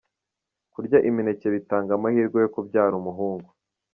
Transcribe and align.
Kurya 0.73 0.97
imineke 1.09 1.47
bitanga 1.55 1.91
amahirwe 1.97 2.37
yo 2.43 2.51
kubyara 2.55 2.93
umuhungu. 3.01 3.49